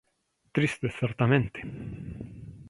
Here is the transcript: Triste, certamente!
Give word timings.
Triste, 0.55 0.87
certamente! 1.01 1.59